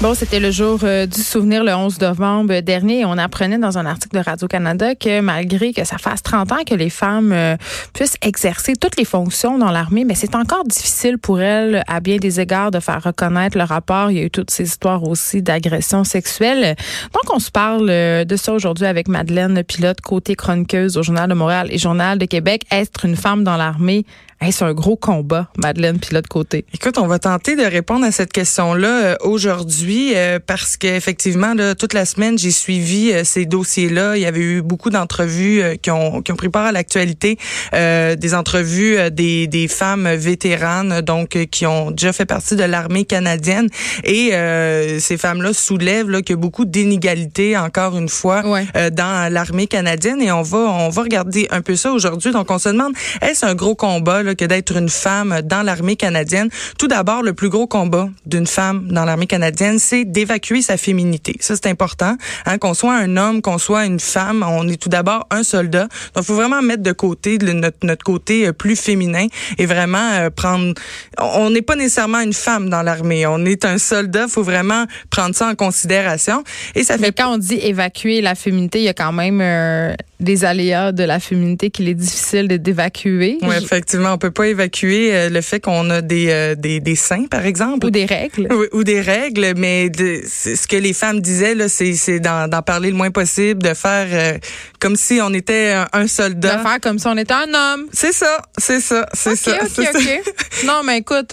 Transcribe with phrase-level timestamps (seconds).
[0.00, 3.86] Bon, c'était le jour euh, du souvenir le 11 novembre dernier on apprenait dans un
[3.86, 7.56] article de Radio-Canada que malgré que ça fasse 30 ans que les femmes euh,
[7.94, 12.18] puissent exercer toutes les fonctions dans l'armée, mais c'est encore difficile pour elles à bien
[12.18, 14.12] des égards de faire reconnaître le rapport.
[14.12, 16.76] Il y a eu toutes ces histoires aussi d'agression sexuelle.
[17.12, 21.28] Donc, on se parle euh, de ça aujourd'hui avec Madeleine Pilote, côté chroniqueuse au Journal
[21.28, 22.62] de Montréal et Journal de Québec.
[22.70, 24.06] Être une femme dans l'armée,
[24.40, 26.64] hey, c'est un gros combat, Madeleine Pilote côté.
[26.72, 31.92] Écoute, on va tenter de répondre à cette question-là euh, aujourd'hui euh, parce qu'effectivement, toute
[31.92, 34.16] la semaine, j'ai suivi euh, ces dossiers-là.
[34.16, 37.36] Il y avait eu beaucoup d'entrevues euh, qui, ont, qui ont pris part à l'actualité,
[37.74, 42.54] euh, des entrevues euh, des, des femmes vétéranes, donc euh, qui ont déjà fait partie
[42.56, 43.68] de l'armée canadienne.
[44.04, 48.66] Et euh, ces femmes-là soulèvent là, qu'il y a beaucoup d'inégalités, encore une fois, Ouais.
[48.76, 50.22] euh, dans l'armée canadienne.
[50.22, 52.30] Et on va, on va regarder un peu ça aujourd'hui.
[52.30, 55.96] Donc, on se demande, est-ce un gros combat là, que d'être une femme dans l'armée
[55.96, 56.48] canadienne?
[56.78, 61.36] Tout d'abord, le plus gros combat d'une femme dans l'armée canadienne, c'est d'évacuer sa féminité.
[61.40, 62.16] Ça, c'est important.
[62.46, 65.88] Hein, qu'on soit un homme, qu'on soit une femme, on est tout d'abord un soldat.
[66.14, 69.26] Donc, il faut vraiment mettre de côté le- notre, notre côté euh, plus féminin
[69.58, 70.74] et vraiment euh, prendre...
[71.18, 73.26] On n'est pas nécessairement une femme dans l'armée.
[73.26, 74.24] On est un soldat.
[74.28, 76.44] Il faut vraiment prendre ça en considération.
[76.74, 79.40] Et ça Mais fait quand on dit évacuer la féminité, il y a quand même
[79.40, 83.38] euh, des aléas de la féminité qu'il est difficile d'évacuer.
[83.42, 86.96] Oui, effectivement, on peut pas évacuer euh, le fait qu'on a des, euh, des des
[86.96, 87.86] seins, par exemple.
[87.86, 88.48] Ou des règles.
[88.50, 92.48] Oui, ou des règles, mais de, ce que les femmes disaient là, c'est c'est d'en
[92.62, 94.38] parler le moins possible, de faire euh,
[94.80, 96.58] comme si on était un, un De soldat.
[96.58, 97.86] faire comme si on était un homme.
[97.92, 99.52] C'est ça, c'est ça, c'est ça.
[99.62, 99.86] OK.
[99.94, 100.34] OK.
[100.66, 101.32] non, mais écoute,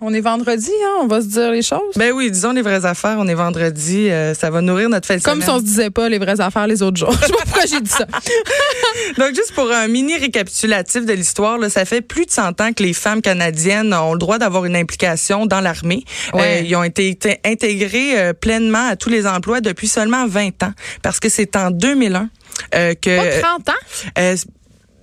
[0.00, 1.94] on est vendredi, hein, on va se dire les choses.
[1.96, 3.16] Ben oui, disons les vraies affaires.
[3.18, 6.18] On est vendredi, ça va nourrir notre fête Comme si on se disait pas les
[6.18, 7.12] vraies affaires les autres jours.
[7.20, 8.06] Je sais pas pourquoi j'ai dit ça.
[9.18, 12.82] Donc, juste pour un mini récapitulatif de l'histoire, ça fait plus de 100 ans que
[12.82, 16.04] les femmes canadiennes ont le droit d'avoir une implication dans l'armée.
[16.32, 16.58] Ouais.
[16.58, 20.72] Euh, ils ont été, intégrés euh, pleinement à tous les emplois depuis seulement 20 ans,
[21.02, 22.28] parce que c'est en 2001
[22.74, 23.40] euh, que...
[23.40, 24.34] Pas 30 ans?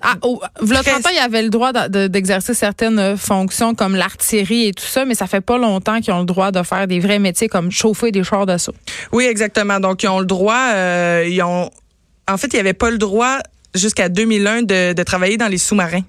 [0.04, 1.06] Ah, au, v'là 30 Presque.
[1.06, 4.84] ans, il y avait le droit de- de- d'exercer certaines fonctions comme l'artillerie et tout
[4.84, 7.48] ça, mais ça fait pas longtemps qu'ils ont le droit de faire des vrais métiers
[7.48, 8.74] comme chauffer des chars d'assaut.
[9.12, 9.80] oui, exactement.
[9.80, 10.72] Donc, ils ont le droit...
[10.74, 11.70] euh, ils ont,
[12.28, 13.40] en fait, ils n'avaient pas le droit
[13.76, 16.04] jusqu'à 2001 de, de travailler dans les sous-marins.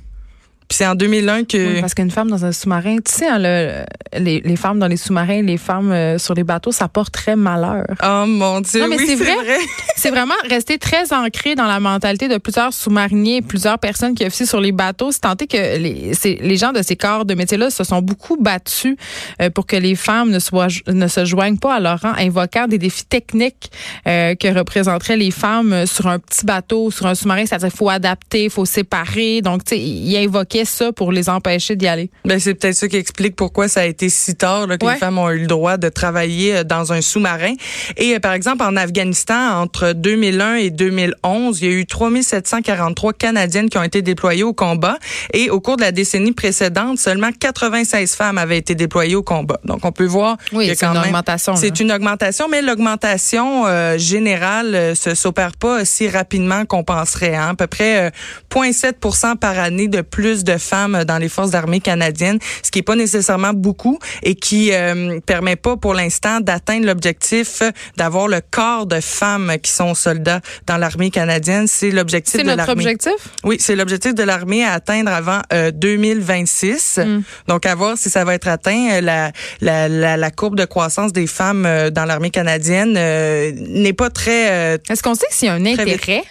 [0.72, 1.74] Puis c'est en 2001 que...
[1.74, 3.84] Oui, parce qu'une femme dans un sous-marin, tu sais, hein, le-
[4.18, 7.36] les, les femmes dans les sous-marins, les femmes euh, sur les bateaux, ça porte très
[7.36, 7.84] malheur.
[8.02, 9.34] Oh mon Dieu, Non, mais oui, c'est vrai.
[9.34, 9.58] vrai.
[9.96, 14.46] C'est vraiment resté très ancré dans la mentalité de plusieurs sous-mariniers, plusieurs personnes qui officient
[14.46, 15.12] sur les bateaux.
[15.12, 18.96] C'est tenté que les, gens de ces corps de métiers-là se sont beaucoup battus
[19.42, 22.66] euh, pour que les femmes ne, soient, ne se joignent pas à leur rang, invoquant
[22.66, 23.70] des défis techniques
[24.08, 27.44] euh, que représenteraient les femmes sur un petit bateau, sur un sous-marin.
[27.46, 29.42] C'est-à-dire qu'il faut adapter, il faut séparer.
[29.42, 32.10] Donc, tu sais, ils invoquaient ça pour les empêcher d'y aller.
[32.24, 34.94] Ben, c'est peut-être ça qui explique pourquoi ça a été si tard là, que Ouais.
[34.94, 37.54] les femmes ont eu le droit de travailler euh, dans un sous-marin.
[37.96, 43.12] Et euh, par exemple, en Afghanistan, entre 2001 et 2011, il y a eu 3743
[43.14, 44.96] Canadiennes qui ont été déployées au combat.
[45.32, 49.60] Et au cours de la décennie précédente, seulement 96 femmes avaient été déployées au combat.
[49.64, 51.56] Donc, on peut voir Oui, qu'il y a c'est une même- augmentation.
[51.56, 57.34] C'est une augmentation, mais l'augmentation euh, générale euh, se s'opère pas si rapidement qu'on penserait.
[57.34, 57.50] Hein.
[57.50, 58.10] À peu près euh,
[58.54, 62.82] 0,7 par année de plus de femmes dans les forces armées canadiennes, ce qui est
[62.82, 67.62] pas nécessairement beaucoup et qui euh, permet pas pour l'instant d'atteindre l'objectif
[67.96, 71.66] d'avoir le quart de femmes qui sont soldats dans l'armée canadienne.
[71.66, 72.72] C'est l'objectif C'est de notre l'armée.
[72.84, 73.12] objectif?
[73.44, 76.98] Oui, c'est l'objectif de l'armée à atteindre avant euh, 2026.
[76.98, 77.22] Mm.
[77.48, 78.90] Donc, à voir si ça va être atteint.
[78.92, 83.52] Euh, La, la, la, la courbe de croissance des femmes euh, dans l'armée canadienne euh,
[83.56, 84.50] n'est pas très...
[84.50, 86.22] euh, Est-ce qu'on sait s'il y a un intérêt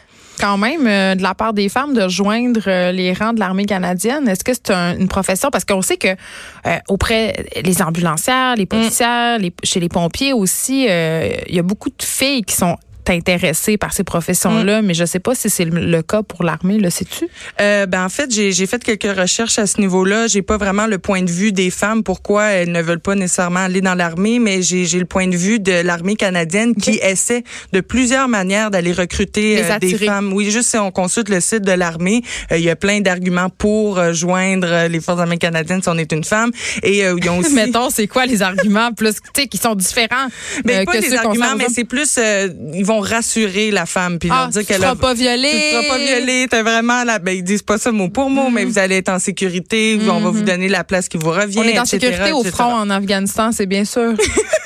[0.41, 3.65] quand même euh, de la part des femmes de joindre euh, les rangs de l'armée
[3.65, 4.27] canadienne?
[4.27, 5.49] Est-ce que c'est un- une profession?
[5.51, 10.88] Parce qu'on sait que euh, auprès les ambulancières, les policières, les- chez les pompiers aussi,
[10.89, 12.75] euh, il y a beaucoup de filles qui sont
[13.09, 16.77] intéressé par ces professions-là, mais je sais pas si c'est le, le cas pour l'armée,
[16.77, 17.27] le sais-tu?
[17.59, 20.27] Euh, ben en fait, j'ai fait quelques recherches à ce niveau-là.
[20.27, 23.62] J'ai pas vraiment le point de vue des femmes pourquoi elles ne veulent pas nécessairement
[23.62, 27.44] aller dans l'armée, mais j'ai le point de vue de l'armée canadienne qui essaie
[27.74, 30.33] de plusieurs manières d'aller recruter euh, des femmes.
[30.33, 33.50] Oui, juste si on consulte le site de l'armée, euh, il y a plein d'arguments
[33.50, 36.51] pour euh, joindre les forces armées canadiennes si on est une femme.
[36.83, 39.75] Et euh, ils ont aussi Mettons, c'est quoi les arguments plus, tu sais, qui sont
[39.75, 40.27] différents
[40.65, 44.19] mais euh, pas que des arguments, mais c'est plus euh, ils vont rassurer la femme
[44.19, 45.51] puis Ah, leur dire tu qu'elle seras a pas violée.
[45.51, 48.49] tu seras pas violée, t'as vraiment la ben ils disent pas ça mot pour mot,
[48.49, 51.51] mais vous allez être en sécurité, on va vous donner la place qui vous revient
[51.51, 51.59] Mm-hmm.
[51.59, 52.55] On est en etc., sécurité au etc..
[52.55, 54.13] front en Afghanistan, c'est bien sûr.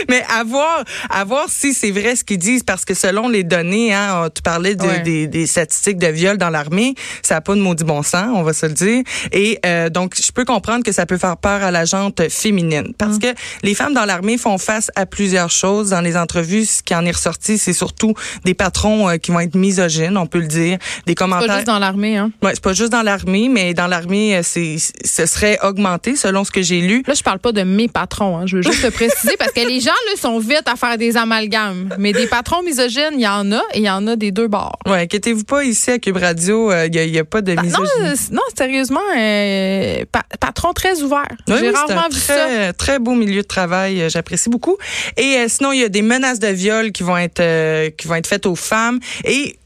[0.08, 3.44] Mais à voir, à voir si c'est vrai ce qu'ils disent, parce que selon les
[3.44, 5.00] données, hein, tu parlais de- Ouais.
[5.00, 8.42] des, des statistiques de viol dans l'armée, ça n'a pas de maudit bon sens, on
[8.42, 9.02] va se le dire.
[9.32, 12.92] Et euh, donc, je peux comprendre que ça peut faire peur à la jante féminine,
[12.98, 13.20] parce Mm.
[13.20, 13.26] que
[13.62, 15.90] les femmes dans l'armée font face à plusieurs choses.
[15.90, 18.14] Dans les entrevues, ce qui en est ressorti, c'est surtout
[18.44, 21.54] des patrons euh, qui vont être misogynes, on peut le dire, des Pas commentaires.
[21.56, 22.30] juste dans l'armée, hein.
[22.42, 26.44] Ouais, c'est pas juste dans l'armée, mais dans l'armée, euh, c'est, ce serait augmenté selon
[26.44, 27.02] ce que j'ai lu.
[27.06, 28.38] Là, je parle pas de mes patrons.
[28.38, 28.46] Hein.
[28.46, 31.16] Je veux juste te préciser parce que les gens là sont vite à faire des
[31.16, 31.94] amalgames.
[31.98, 34.48] Mais des patrons misogynes, il y en a et il y en a des deux
[34.48, 34.78] bords.
[34.86, 37.88] Ouais, inquiétez-vous pas, ici à Cube Radio, il n'y a, pas de non, misogynie.
[38.00, 41.26] euh, non, sérieusement, euh, pa- patron très ouvert.
[41.48, 42.34] Oui, J'ai oui, c'est rarement un vu ça.
[42.34, 44.76] très, très beau milieu de travail, euh, j'apprécie beaucoup.
[45.16, 48.06] Et euh, sinon, il y a des menaces de viol qui vont être euh, qui
[48.08, 49.56] vont être faites aux femmes et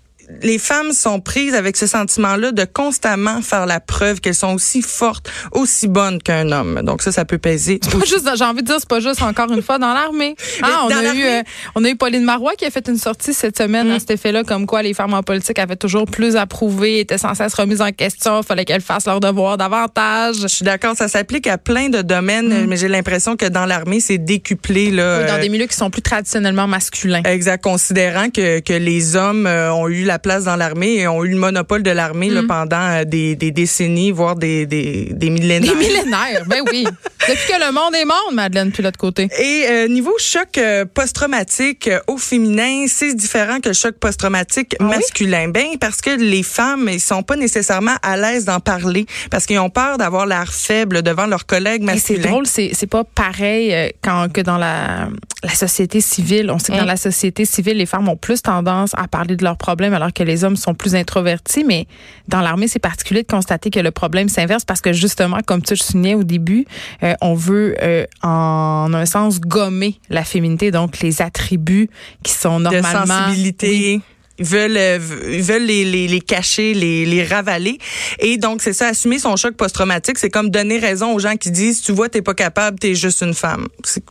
[0.42, 4.82] les femmes sont prises avec ce sentiment-là de constamment faire la preuve qu'elles sont aussi
[4.82, 6.82] fortes, aussi bonnes qu'un homme.
[6.82, 7.78] Donc ça, ça peut peser.
[7.78, 10.34] Pas juste, j'ai envie de dire, c'est pas juste encore une fois dans l'armée.
[10.62, 11.42] Ah, on a eu, euh,
[11.74, 14.44] on a eu Pauline Marois qui a fait une sortie cette semaine à cet effet-là,
[14.44, 17.82] comme quoi les femmes en politique avaient toujours plus à prouver, étaient sans cesse remises
[17.82, 20.36] en question, fallait qu'elles fassent leur devoir davantage.
[20.40, 24.00] Je suis d'accord, ça s'applique à plein de domaines, mais j'ai l'impression que dans l'armée,
[24.00, 25.18] c'est décuplé là.
[25.18, 25.22] Mm.
[25.22, 27.22] Oui, dans euh, des milieux qui sont plus traditionnellement masculins.
[27.24, 31.25] Exact, considérant que, que les hommes euh, ont eu la place dans l'armée et ont
[31.25, 35.31] eu le monopole de l'armée là, pendant euh, des, des décennies, voire des, des, des
[35.31, 35.72] millénaires.
[35.72, 36.84] Des millénaires, ben oui.
[37.28, 39.28] Depuis que le monde est monde, Madeleine, puis l'autre côté.
[39.40, 44.76] Et euh, niveau choc euh, post-traumatique euh, au féminin, c'est différent que le choc post-traumatique
[44.78, 44.90] Ah oui?
[44.96, 45.49] masculin.
[45.49, 49.58] Ben parce que les femmes, ils sont pas nécessairement à l'aise d'en parler parce qu'ils
[49.58, 52.31] ont peur d'avoir l'air faible devant leurs collègues Et c'est masculins.
[52.31, 55.08] drôle, c'est c'est pas pareil quand que dans la
[55.43, 56.50] la société civile.
[56.50, 56.88] On sait que dans Mm.
[56.88, 60.22] la société civile, les femmes ont plus tendance à parler de leurs problèmes alors que
[60.22, 61.64] les hommes sont plus introvertis.
[61.64, 61.86] Mais
[62.28, 65.74] dans l'armée, c'est particulier de constater que le problème s'inverse parce que justement, comme tu
[65.74, 66.66] le soulignais au début,
[67.02, 71.88] euh, on veut euh, en un sens gommer la féminité, donc les attributs
[72.22, 73.68] qui sont de normalement sensibilité.
[73.68, 74.00] Oui.
[74.38, 77.78] Ils veulent, euh, veulent les, les, les cacher, les, les ravaler.
[78.18, 81.52] Et donc, c'est ça, assumer son choc post-traumatique, c'est comme donner raison aux gens qui
[81.52, 83.68] disent, tu vois, t'es pas capable, t'es juste une femme.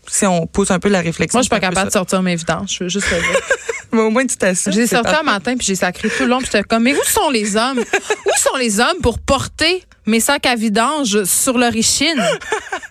[0.08, 1.40] Si on pousse un peu la réflexion.
[1.40, 2.78] Moi, je suis pas capable de sortir mes vidanges.
[2.80, 3.42] Je veux juste le dire.
[3.94, 4.72] Mais au moins, tu t'assures.
[4.72, 7.04] J'ai sorti un matin puis j'ai sacré tout le long puis j'étais comme mais où
[7.06, 7.80] sont les hommes?
[8.26, 12.22] Où sont les hommes pour porter mes sacs à vidange sur leur échine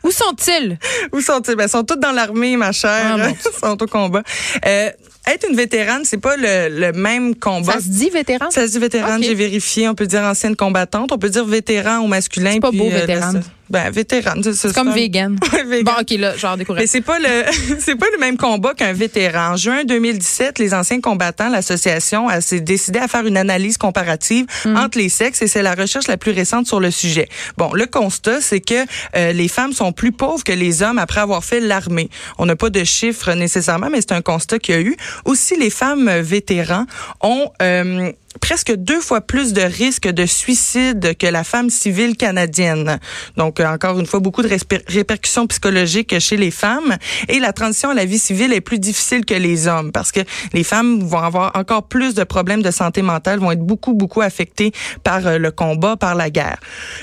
[0.04, 0.78] Où sont-ils?
[1.12, 1.56] Où sont-ils?
[1.56, 3.16] Ben, ils sont tous dans l'armée, ma chère.
[3.20, 4.22] Ah, ils sont au combat.
[4.66, 4.90] Euh,
[5.26, 7.74] être une vétérane, c'est pas le, le même combat.
[7.74, 9.88] Ça se dit vétéran Ça se dit vétérane, j'ai vérifié.
[9.88, 11.12] On peut dire ancienne combattante.
[11.12, 12.52] On peut dire vétéran au masculin.
[12.54, 13.36] C'est pas puis, beau, euh, vétérane.
[13.36, 14.42] le- Ben, vétérane.
[14.42, 15.38] C'est C'est comme vegan.
[15.52, 15.84] Ouais, vegan.
[15.84, 16.82] Bon, OK, là, genre découvert.
[16.82, 17.44] Mais c'est pas le
[17.80, 19.52] c'est pas le même combat qu'un vétéran.
[19.52, 24.46] En juin 2017, les anciens combattants, l'association a s'est décidé à faire une analyse comparative
[24.76, 27.28] entre les sexes et c'est la recherche la plus récente sur le sujet.
[27.56, 28.84] Bon, le constat c'est que
[29.16, 32.10] euh, les femmes sont plus pauvres que les hommes après avoir fait l'armée.
[32.38, 34.96] On n'a pas de chiffres nécessairement, mais c'est un constat qu'il y a eu.
[35.24, 36.86] Aussi, les femmes euh, vétérans
[37.22, 42.98] ont euh, presque deux fois plus de risques de suicide que la femme civile canadienne.
[43.36, 44.48] Donc, euh, encore une fois, beaucoup de
[44.88, 46.96] répercussions psychologiques chez les femmes.
[47.28, 50.20] Et la transition à la vie civile est plus difficile que les hommes parce que
[50.52, 54.22] les femmes vont avoir encore plus de problèmes de santé mentale, vont être beaucoup, beaucoup
[54.22, 54.72] affectées
[55.04, 56.58] par euh, le combat, par la guerre.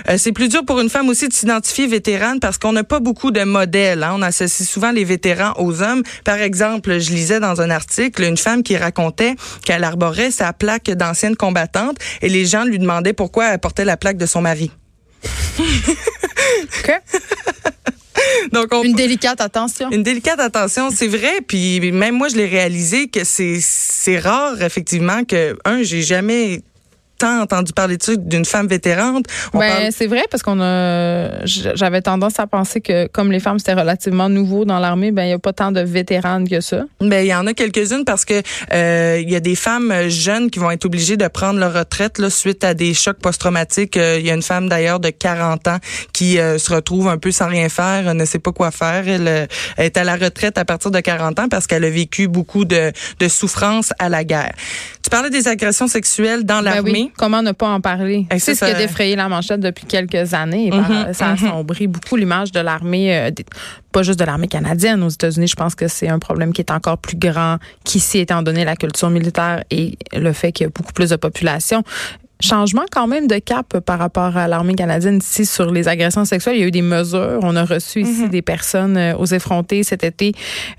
[0.09, 3.00] Euh, c'est plus dur pour une femme aussi de s'identifier vétérane parce qu'on n'a pas
[3.00, 4.03] beaucoup de modèles.
[4.03, 4.13] hein.
[4.15, 6.03] On associe souvent les vétérans aux hommes.
[6.24, 10.89] Par exemple, je lisais dans un article une femme qui racontait qu'elle arborait sa plaque
[10.91, 14.71] d'ancienne combattante et les gens lui demandaient pourquoi elle portait la plaque de son mari.
[18.53, 19.89] Donc, on Une délicate attention.
[19.91, 21.41] Une délicate attention, c'est vrai.
[21.47, 26.61] Puis même moi, je l'ai réalisé que c'est c'est rare effectivement que un, j'ai jamais
[27.19, 29.25] tant entendu parler de ça d'une femme vétérante.
[29.53, 33.73] Ben, c'est vrai parce qu'on a, j'avais tendance à penser que comme les femmes c'était
[33.73, 36.85] relativement nouveau dans l'armée, ben il y a pas tant de vétéranes que ça.
[37.01, 38.41] Ben il y en a quelques-unes parce que
[38.73, 42.17] euh, il y a des femmes jeunes qui vont être obligées de prendre leur retraite
[42.17, 43.97] là, suite à des chocs post-traumatiques.
[43.97, 45.77] Euh, il y a une femme d'ailleurs de 40 ans
[46.13, 49.07] qui euh, se retrouve un peu sans rien faire, ne sait pas quoi faire.
[49.07, 49.47] Elle,
[49.77, 52.91] est à la retraite à partir de 40 ans parce qu'elle a vécu beaucoup de,
[53.19, 54.53] de souffrances à la guerre.
[55.03, 57.08] Tu parlais des agressions sexuelles dans ben l'armée.
[57.09, 57.13] Oui.
[57.17, 58.27] Comment ne pas en parler?
[58.37, 60.69] C'est ce qui a défrayé la manchette depuis quelques années.
[60.69, 63.31] Mm-hmm, ça a sombré beaucoup l'image de l'armée,
[63.91, 65.03] pas juste de l'armée canadienne.
[65.03, 68.41] Aux États-Unis, je pense que c'est un problème qui est encore plus grand qu'ici, étant
[68.41, 71.83] donné la culture militaire et le fait qu'il y a beaucoup plus de population
[72.41, 76.55] changement quand même de cap par rapport à l'armée canadienne ici sur les agressions sexuelles.
[76.55, 77.39] Il y a eu des mesures.
[77.41, 78.29] On a reçu ici mhm.
[78.29, 80.31] des personnes euh, aux effrontés cet été,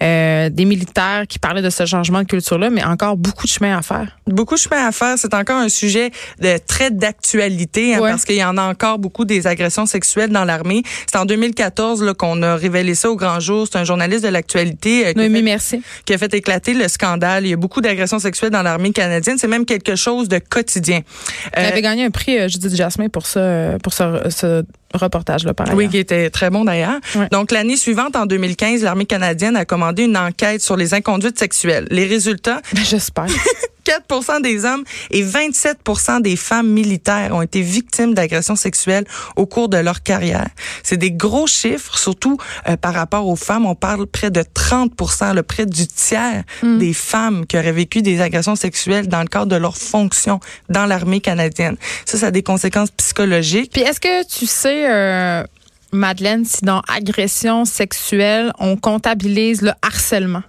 [0.02, 3.76] euh, des militaires qui parlaient de ce changement de culture-là, mais encore beaucoup de chemin
[3.76, 4.18] à faire.
[4.26, 5.18] Beaucoup de chemin à faire.
[5.18, 9.26] C'est encore un sujet de très d'actualité hein, parce qu'il y en a encore beaucoup
[9.26, 10.82] des agressions sexuelles dans l'armée.
[11.10, 13.66] C'est en 2014 qu'on a révélé ça au grand jour.
[13.70, 15.82] C'est un journaliste de l'actualité euh, qui, merci.
[16.06, 17.44] qui a fait éclater le scandale.
[17.44, 19.36] Il y a beaucoup d'agressions sexuelles dans l'armée canadienne.
[19.36, 21.00] C'est même quelque chose de quotidien.
[21.52, 25.88] Elle avait gagné un prix, euh, Judith Jasmin, pour ça, pour ce, reportage-là, par Oui,
[25.88, 26.98] qui était très bon d'ailleurs.
[27.30, 31.86] Donc, l'année suivante, en 2015, l'armée canadienne a commandé une enquête sur les inconduites sexuelles.
[31.90, 32.60] Les résultats...
[32.72, 33.26] Ben, j'espère.
[33.90, 35.78] 4 des hommes et 27
[36.20, 39.04] des femmes militaires ont été victimes d'agressions sexuelles
[39.34, 40.46] au cours de leur carrière.
[40.84, 43.66] C'est des gros chiffres, surtout euh, par rapport aux femmes.
[43.66, 44.92] On parle près de 30
[45.34, 46.78] le près du tiers mm.
[46.78, 50.86] des femmes qui auraient vécu des agressions sexuelles dans le cadre de leur fonction dans
[50.86, 51.76] l'armée canadienne.
[52.04, 53.72] Ça, ça a des conséquences psychologiques.
[53.72, 54.88] Puis est-ce que tu sais...
[54.88, 55.42] Euh,
[55.92, 60.44] Madeleine, si dans agression sexuelle, on comptabilise le harcèlement?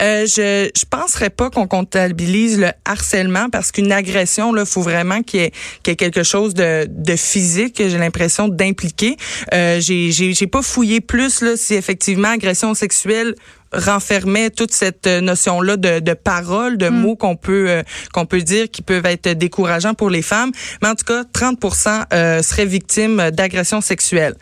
[0.00, 5.22] Euh, je je penserais pas qu'on comptabilise le harcèlement parce qu'une agression là, faut vraiment
[5.22, 7.76] qu'il y, ait, quelque chose de, de physique.
[7.78, 9.16] J'ai l'impression d'impliquer.
[9.54, 13.34] Euh, j'ai j'ai pas fouillé plus là si effectivement agression sexuelle
[13.72, 16.94] renfermait toute cette notion là de, de parole, de hmm.
[16.94, 20.52] mots qu'on peut euh, qu'on peut dire qui peuvent être décourageants pour les femmes.
[20.82, 24.34] Mais en tout cas, 30% euh, seraient victimes d'agressions sexuelles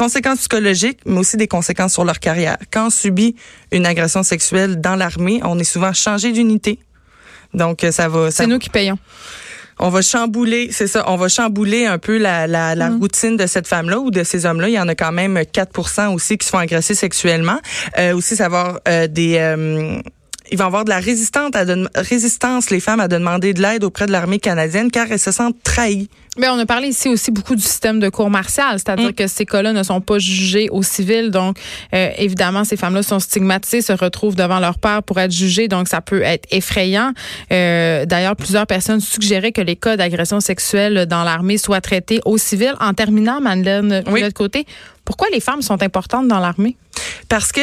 [0.00, 2.56] conséquences psychologiques, mais aussi des conséquences sur leur carrière.
[2.72, 3.36] Quand on subit
[3.70, 6.78] une agression sexuelle dans l'armée, on est souvent changé d'unité.
[7.52, 8.30] Donc, ça va.
[8.30, 8.98] C'est nous qui payons
[9.80, 12.98] on va chambouler, c'est ça, on va chambouler un peu la, la, la mm.
[13.00, 14.68] routine de cette femme-là ou de ces hommes-là.
[14.68, 17.58] Il y en a quand même 4 aussi qui se font agresser sexuellement.
[17.98, 19.36] Euh, aussi, savoir euh, des...
[19.38, 20.00] Euh,
[20.52, 23.84] il va avoir de la résistance à de, résistance les femmes à demander de l'aide
[23.84, 26.10] auprès de l'armée canadienne car elles se sentent trahies.
[26.38, 29.14] Mais on a parlé ici aussi beaucoup du système de cour martiale, c'est-à-dire mm.
[29.14, 31.58] que ces cas-là ne sont pas jugés au civil, donc
[31.92, 35.88] euh, évidemment ces femmes-là sont stigmatisées, se retrouvent devant leur père pour être jugées, donc
[35.88, 37.12] ça peut être effrayant.
[37.52, 42.38] Euh, D'ailleurs, plusieurs personnes suggéraient que les cas d'agression sexuelle dans l'armée soient traités au
[42.38, 42.74] civil.
[42.80, 44.66] En terminant, Madeleine, de l'autre côté,
[45.04, 46.76] pourquoi les femmes sont importantes dans l'armée?
[47.28, 47.60] Parce que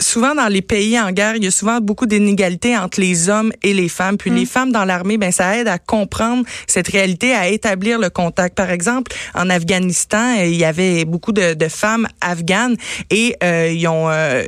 [0.00, 3.52] souvent dans les pays en guerre, il y a souvent beaucoup d'inégalités entre les hommes
[3.62, 4.16] et les femmes.
[4.16, 4.46] Puis les mm.
[4.46, 8.56] femmes dans l'armée, ben ça aide à comprendre cette réalité, à établir le contact.
[8.56, 12.76] Par exemple, en Afghanistan, il y avait beaucoup de, de femmes afghanes
[13.10, 14.42] et euh, ils ont, euh,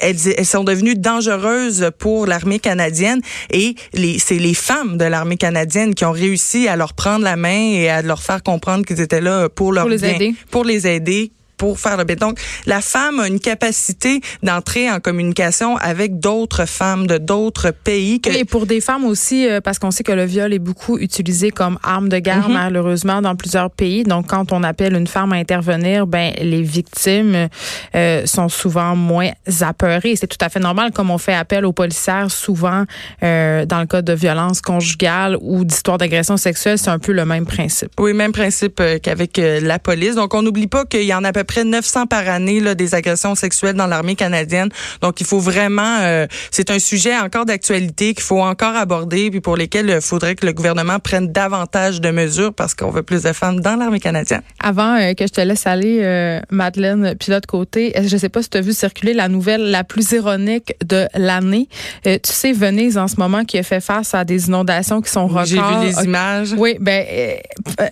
[0.00, 3.20] elles, elles, sont devenues dangereuses pour l'armée canadienne.
[3.50, 3.74] Et
[4.18, 7.88] c'est les femmes de l'armée canadienne qui ont réussi à leur prendre la main et
[7.88, 11.32] à leur faire comprendre qu'ils étaient là pour leur pour les aider, pour les aider
[11.60, 12.16] pour faire le bien.
[12.16, 18.18] Donc, la femme a une capacité d'entrer en communication avec d'autres femmes de d'autres pays.
[18.18, 18.30] Que...
[18.30, 21.50] et pour des femmes aussi, euh, parce qu'on sait que le viol est beaucoup utilisé
[21.50, 22.54] comme arme de guerre, mhm.
[22.54, 24.04] malheureusement, dans plusieurs pays.
[24.04, 27.48] Donc, quand on appelle une femme à intervenir, ben les victimes
[27.94, 30.16] euh, sont souvent moins apeurées.
[30.16, 32.84] C'est tout à fait normal, comme on fait appel aux policières souvent
[33.22, 37.26] euh, dans le cas de violence conjugale ou d'histoire d'agression sexuelle, c'est un peu le
[37.26, 37.90] même principe.
[38.00, 40.14] Oui, même principe qu'avec la police.
[40.14, 42.74] Donc, on n'oublie pas qu'il y en a à peu près 900 par année là,
[42.74, 44.68] des agressions sexuelles dans l'armée canadienne.
[45.00, 49.40] Donc, il faut vraiment, euh, c'est un sujet encore d'actualité qu'il faut encore aborder, puis
[49.40, 53.22] pour lesquels il faudrait que le gouvernement prenne davantage de mesures parce qu'on veut plus
[53.22, 54.42] de femmes dans l'armée canadienne.
[54.60, 58.42] Avant euh, que je te laisse aller, euh, Madeleine, puis l'autre côté, je sais pas
[58.42, 61.68] si tu as vu circuler la nouvelle la plus ironique de l'année.
[62.04, 65.26] tu sais, Venise en ce moment qui a fait face à des inondations qui sont
[65.26, 65.44] records.
[65.46, 66.54] J'ai vu les images.
[66.56, 67.04] Oui, ben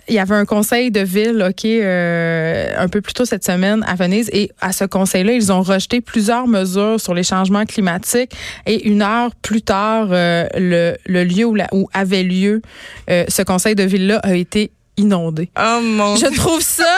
[0.07, 3.95] il y avait un conseil de ville, ok, un peu plus tôt cette semaine à
[3.95, 8.31] Venise et à ce conseil-là, ils ont rejeté plusieurs mesures sur les changements climatiques
[8.65, 12.61] et une heure plus tard, euh, le, le, lieu où, où avait lieu
[13.09, 15.49] euh, ce conseil de ville-là a été inondé.
[15.59, 16.93] Oh mon Je trouve ça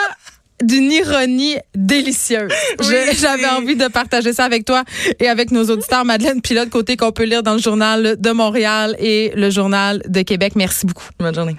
[0.62, 2.52] d'une ironie délicieuse.
[3.20, 4.84] J'avais envie de partager ça avec toi
[5.20, 6.06] et avec nos auditeurs.
[6.06, 10.22] Madeleine Pilote, côté qu'on peut lire dans le journal de Montréal et le journal de
[10.22, 10.54] Québec.
[10.56, 11.08] Merci beaucoup.
[11.18, 11.56] Bonne journée.